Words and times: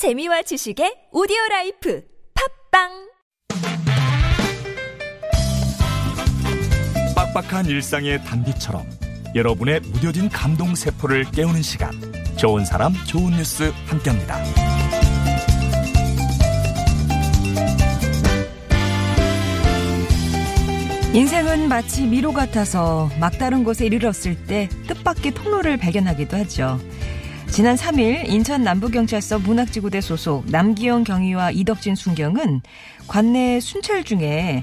재미와 0.00 0.40
지식의 0.40 1.12
오디오 1.12 1.36
라이프 1.50 2.02
팟빵 2.72 2.88
빡빡한 7.14 7.66
일상의 7.66 8.24
단비처럼 8.24 8.82
여러분의 9.34 9.80
무뎌진 9.80 10.30
감동 10.30 10.74
세포를 10.74 11.26
깨우는 11.32 11.60
시간 11.60 11.90
좋은 12.38 12.64
사람 12.64 12.94
좋은 13.04 13.32
뉴스 13.32 13.70
함께합니다. 13.88 14.42
인생은 21.12 21.68
마치 21.68 22.06
미로 22.06 22.32
같아서 22.32 23.10
막다른 23.20 23.64
곳에 23.64 23.84
이르렀을 23.84 24.46
때 24.46 24.70
뜻밖의 24.86 25.32
통로를 25.32 25.76
발견하기도 25.76 26.36
하죠. 26.38 26.80
지난 27.50 27.74
3일 27.74 28.28
인천 28.28 28.62
남부경찰서 28.62 29.40
문학지구대 29.40 30.00
소속 30.00 30.48
남기영 30.50 31.02
경위와 31.02 31.50
이덕진 31.50 31.96
순경은 31.96 32.62
관내 33.08 33.58
순찰 33.58 34.04
중에 34.04 34.62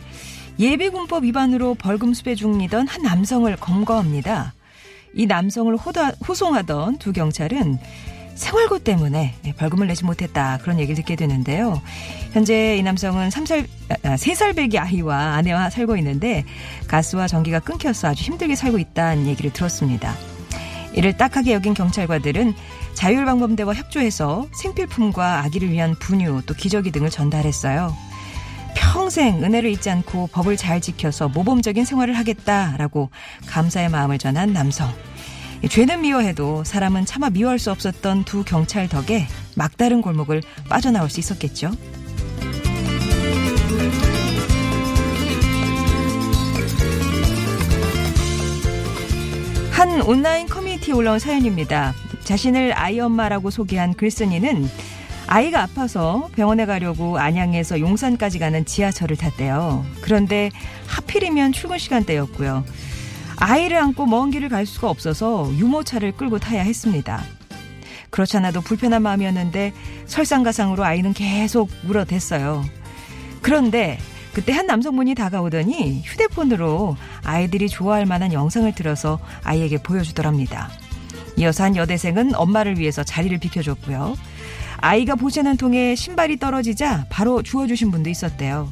예비군법 0.58 1.26
위반으로 1.26 1.76
벌금 1.76 2.14
수배 2.14 2.36
중이던 2.36 2.88
한 2.88 3.02
남성을 3.02 3.54
검거합니다. 3.58 4.54
이 5.14 5.26
남성을 5.26 5.76
호다, 5.76 6.12
호송하던 6.28 6.98
두 6.98 7.12
경찰은 7.12 7.78
생활고 8.36 8.80
때문에 8.80 9.36
벌금을 9.58 9.88
내지 9.88 10.06
못했다 10.06 10.58
그런 10.62 10.80
얘기를 10.80 10.96
듣게 10.96 11.16
되는데요. 11.18 11.82
현재 12.32 12.78
이 12.78 12.84
남성은 12.84 13.30
3살, 13.30 13.68
3살 14.04 14.56
배기 14.56 14.80
아이와 14.80 15.34
아내와 15.36 15.70
살고 15.72 15.98
있는데 15.98 16.46
가스와 16.88 17.28
전기가 17.28 17.60
끊겨서 17.60 18.08
아주 18.08 18.24
힘들게 18.24 18.56
살고 18.56 18.80
있다는 18.80 19.28
얘기를 19.28 19.52
들었습니다. 19.52 20.16
이를 20.94 21.16
딱하게 21.16 21.54
여긴 21.54 21.74
경찰관들은 21.74 22.54
자율방범대와 22.94 23.74
협조해서 23.74 24.48
생필품과 24.62 25.44
아기를 25.44 25.70
위한 25.72 25.96
분유 26.00 26.44
또 26.46 26.54
기저귀 26.54 26.92
등을 26.92 27.10
전달했어요. 27.10 27.96
평생 28.76 29.44
은혜를 29.44 29.70
잊지 29.72 29.90
않고 29.90 30.28
법을 30.28 30.58
잘 30.58 30.82
지켜서 30.82 31.28
모범적인 31.28 31.86
생활을 31.86 32.14
하겠다라고 32.14 33.10
감사의 33.46 33.90
마음을 33.90 34.18
전한 34.18 34.54
남성. 34.54 34.92
죄는 35.68 36.02
미워해도 36.02 36.64
사람은 36.64 37.06
차마 37.06 37.30
미워할 37.30 37.58
수 37.58 37.72
없었던 37.72 38.26
두 38.26 38.44
경찰 38.44 38.88
덕에 38.88 39.28
막다른 39.56 40.02
골목을 40.02 40.44
빠져나올 40.70 41.10
수 41.10 41.20
있었겠죠. 41.20 41.72
한 49.72 50.02
온라인 50.02 50.48
커뮤니티 50.48 50.67
에 50.90 50.94
올라온 50.94 51.20
사연입니다. 51.20 51.94
자신을 52.24 52.74
아이 52.78 53.00
엄마라고 53.00 53.50
소개한 53.50 53.94
글쓴이는 53.94 54.70
아이가 55.28 55.62
아파서 55.62 56.30
병원에 56.36 56.66
가려고 56.66 57.20
안양에서 57.20 57.80
용산까지 57.80 58.40
가는 58.40 58.64
지하철을 58.64 59.18
탔대요. 59.18 59.86
그런데 60.02 60.50
하필이면 60.88 61.52
출근 61.52 61.78
시간대였고요. 61.78 62.64
아이를 63.36 63.78
안고 63.78 64.06
먼 64.06 64.32
길을 64.32 64.50
갈 64.50 64.66
수가 64.66 64.90
없어서 64.90 65.52
유모차를 65.58 66.14
끌고 66.14 66.40
타야 66.40 66.62
했습니다. 66.64 67.22
그렇잖아도 68.10 68.62
불편한 68.62 69.04
마음이었는데 69.04 69.74
설상가상으로 70.06 70.84
아이는 70.84 71.14
계속 71.14 71.70
울어댔어요. 71.86 72.64
그런데 73.42 74.00
그때 74.38 74.54
한 74.54 74.68
남성분이 74.68 75.16
다가오더니 75.16 76.04
휴대폰으로 76.06 76.96
아이들이 77.24 77.68
좋아할 77.68 78.06
만한 78.06 78.34
영상을 78.34 78.72
들어서 78.76 79.18
아이에게 79.42 79.80
보여주더랍니다. 79.80 80.70
이어서 81.38 81.64
한 81.64 81.76
여대생은 81.76 82.36
엄마를 82.36 82.78
위해서 82.78 83.04
자리를 83.04 83.36
비켜줬고요. 83.40 84.16
아이가 84.78 85.16
보채는 85.16 85.58
통에 85.58 85.96
신발이 85.96 86.38
떨어지자 86.38 87.08
바로 87.10 87.42
주워주신 87.42 87.90
분도 87.90 88.12
있었대요. 88.12 88.70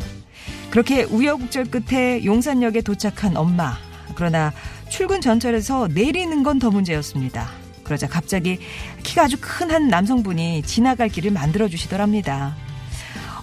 그렇게 0.70 1.02
우여곡절 1.02 1.72
끝에 1.72 2.24
용산역에 2.24 2.82
도착한 2.82 3.36
엄마. 3.36 3.74
그러나 4.14 4.54
출근 4.90 5.20
전철에서 5.20 5.88
내리는 5.88 6.44
건 6.44 6.60
더 6.60 6.70
문제였습니다. 6.70 7.50
그러자 7.84 8.08
갑자기 8.08 8.60
키가 9.02 9.24
아주 9.24 9.38
큰 9.42 9.72
한 9.72 9.88
남성분이 9.88 10.62
지나갈 10.62 11.10
길을 11.10 11.32
만들어 11.32 11.68
주시더랍니다. 11.68 12.56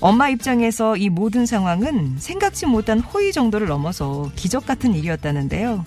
엄마 0.02 0.28
입장에서 0.28 0.96
이 0.96 1.08
모든 1.08 1.46
상황은 1.46 2.16
생각지 2.18 2.66
못한 2.66 2.98
호의 2.98 3.32
정도를 3.32 3.68
넘어서 3.68 4.32
기적 4.34 4.66
같은 4.66 4.94
일이었다는데요. 4.94 5.84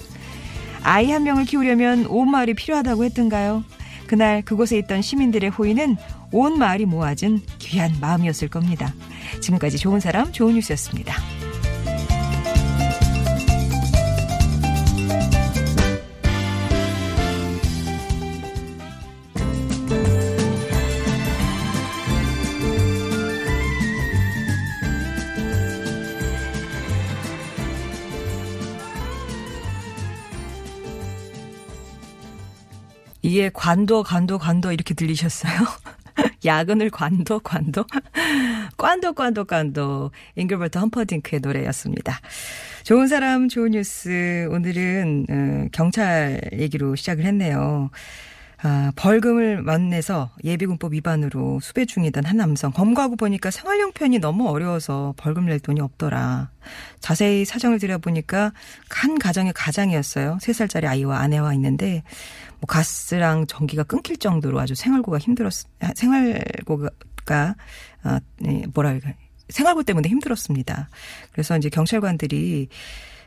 아이 0.83 1.11
한 1.11 1.23
명을 1.23 1.43
키우려면 1.43 2.05
온 2.05 2.31
마을이 2.31 2.53
필요하다고 2.53 3.03
했던가요? 3.03 3.65
그날 4.07 4.41
그곳에 4.41 4.77
있던 4.77 5.01
시민들의 5.01 5.49
호의는 5.49 5.97
온 6.31 6.57
마을이 6.57 6.85
모아진 6.85 7.41
귀한 7.59 7.91
마음이었을 7.99 8.47
겁니다. 8.47 8.93
지금까지 9.41 9.77
좋은 9.77 9.99
사람, 9.99 10.31
좋은 10.31 10.53
뉴스였습니다. 10.55 11.13
이게 33.25 33.49
관도, 33.51 34.03
관도, 34.03 34.37
관도 34.37 34.71
이렇게 34.71 34.93
들리셨어요? 34.93 35.51
야근을 36.45 36.91
관도, 36.91 37.39
관도? 37.39 37.83
관도, 38.77 39.13
관도, 39.13 39.45
관도. 39.45 40.11
잉글버트 40.35 40.77
험퍼딩크의 40.77 41.39
노래였습니다. 41.39 42.19
좋은 42.83 43.07
사람, 43.07 43.49
좋은 43.49 43.71
뉴스. 43.71 44.47
오늘은, 44.51 45.25
어, 45.27 45.67
경찰 45.71 46.39
얘기로 46.53 46.95
시작을 46.95 47.25
했네요. 47.25 47.89
아, 48.67 48.91
벌금을 48.95 49.61
만내서 49.61 50.31
예비군법 50.43 50.93
위반으로 50.93 51.59
수배 51.59 51.85
중이던 51.85 52.25
한 52.25 52.37
남성 52.37 52.71
검거하고 52.71 53.15
보니까 53.15 53.51
생활용편이 53.51 54.17
너무 54.17 54.49
어려워서 54.49 55.13
벌금 55.17 55.45
낼 55.45 55.59
돈이 55.59 55.79
없더라. 55.81 56.49
자세히 56.99 57.45
사정을 57.45 57.77
들여보니까 57.77 58.53
한 58.89 59.19
가정의 59.19 59.53
가장이었어요. 59.53 60.39
3살짜리 60.41 60.85
아이와 60.85 61.19
아내와 61.19 61.53
있는데 61.53 62.01
뭐 62.59 62.65
가스랑 62.67 63.45
전기가 63.45 63.83
끊길 63.83 64.17
정도로 64.17 64.59
아주 64.59 64.73
생활고가 64.73 65.19
힘들었 65.19 65.53
생활고가 65.93 67.55
아, 68.01 68.19
네, 68.39 68.63
뭐라 68.73 68.89
할까 68.89 69.13
생활고 69.47 69.83
때문에 69.83 70.09
힘들었습니다. 70.09 70.89
그래서 71.33 71.55
이제 71.55 71.69
경찰관들이 71.69 72.69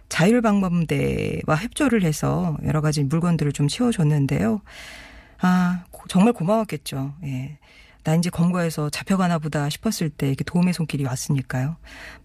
자율방범대와 0.09 1.55
협조를 1.55 2.03
해서 2.03 2.57
여러 2.65 2.81
가지 2.81 3.05
물건들을 3.05 3.53
좀 3.53 3.69
치워줬는데요. 3.69 4.63
아, 5.41 5.85
정말 6.09 6.33
고마웠겠죠. 6.33 7.15
예. 7.25 7.59
나 8.05 8.15
이제 8.15 8.31
검거해서 8.31 8.91
잡혀가나 8.91 9.39
보다 9.39 9.69
싶었을 9.69 10.09
때 10.09 10.29
이렇게 10.29 10.45
도움의 10.45 10.73
손길이 10.73 11.05
왔으니까요. 11.05 11.77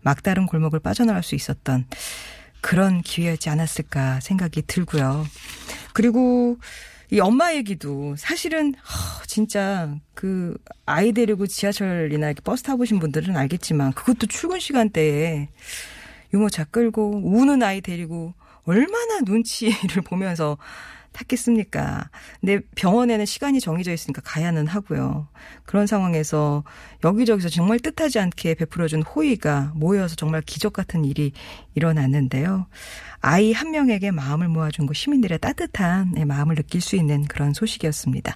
막다른 0.01 0.45
골목을 0.45 0.79
빠져나갈 0.79 1.23
수 1.23 1.35
있었던 1.35 1.85
그런 2.61 3.01
기회였지 3.01 3.49
않았을까 3.49 4.21
생각이 4.21 4.61
들고요. 4.65 5.25
그리고 5.91 6.57
이 7.11 7.19
엄마 7.19 7.53
얘기도 7.53 8.15
사실은 8.17 8.73
허, 8.75 9.25
진짜 9.27 9.93
그 10.13 10.57
아이 10.85 11.11
데리고 11.11 11.45
지하철이나 11.45 12.27
이렇게 12.27 12.41
버스 12.41 12.63
타보신 12.63 12.99
분들은 12.99 13.35
알겠지만 13.35 13.93
그것도 13.93 14.27
출근 14.27 14.59
시간대에 14.59 15.49
유모차 16.33 16.63
끌고 16.65 17.21
우는 17.23 17.61
아이 17.61 17.81
데리고 17.81 18.33
얼마나 18.63 19.19
눈치를 19.25 20.01
보면서 20.07 20.57
탔겠습니까? 21.13 22.09
근데 22.41 22.59
병원에는 22.75 23.25
시간이 23.25 23.59
정해져 23.59 23.93
있으니까 23.93 24.21
가야는 24.23 24.67
하고요. 24.67 25.27
그런 25.65 25.87
상황에서 25.87 26.63
여기저기서 27.03 27.49
정말 27.49 27.79
뜻하지 27.79 28.19
않게 28.19 28.55
베풀어준 28.55 29.03
호의가 29.03 29.71
모여서 29.75 30.15
정말 30.15 30.41
기적 30.41 30.73
같은 30.73 31.05
일이 31.05 31.31
일어났는데요. 31.75 32.67
아이 33.25 33.53
한 33.53 33.71
명에게 33.71 34.11
마음을 34.11 34.49
모아준 34.49 34.85
그 34.85 34.93
시민들의 34.93 35.39
따뜻한 35.39 36.11
네, 36.11 36.25
마음을 36.25 36.55
느낄 36.55 36.81
수 36.81 36.97
있는 36.97 37.23
그런 37.23 37.53
소식이었습니다. 37.53 38.35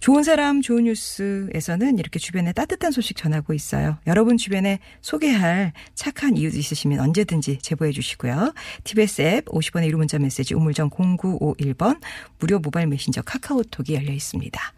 좋은 0.00 0.22
사람 0.22 0.62
좋은 0.62 0.84
뉴스에서는 0.84 1.98
이렇게 1.98 2.18
주변에 2.18 2.52
따뜻한 2.52 2.92
소식 2.92 3.14
전하고 3.18 3.52
있어요. 3.52 3.98
여러분 4.06 4.38
주변에 4.38 4.78
소개할 5.02 5.74
착한 5.94 6.38
이웃 6.38 6.54
있으시면 6.54 7.00
언제든지 7.00 7.58
제보해 7.58 7.92
주시고요. 7.92 8.54
TBS 8.84 9.20
앱 9.20 9.44
50원의 9.46 9.90
1호 9.90 9.96
문자 9.96 10.18
메시지 10.18 10.54
우물정 10.54 10.88
0951번 10.88 12.00
무료 12.38 12.58
모바일 12.58 12.86
메신저 12.88 13.22
카카오톡이 13.22 13.94
열려 13.94 14.12
있습니다. 14.12 14.74